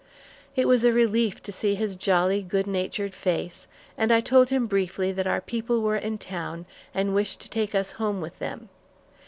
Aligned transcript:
It 0.55 0.67
was 0.67 0.83
a 0.83 0.91
relief 0.91 1.43
to 1.43 1.51
see 1.51 1.75
his 1.75 1.95
jolly, 1.95 2.41
good 2.41 2.65
natured 2.65 3.13
face, 3.13 3.67
and 3.95 4.11
I 4.11 4.19
told 4.19 4.49
him 4.49 4.65
briefly 4.65 5.11
that 5.11 5.27
our 5.27 5.41
people 5.41 5.79
were 5.83 5.95
in 5.95 6.17
town 6.17 6.65
and 6.91 7.13
wished 7.13 7.39
to 7.41 7.49
take 7.51 7.75
us 7.75 7.91
home 7.91 8.19
with 8.19 8.39
them. 8.39 8.69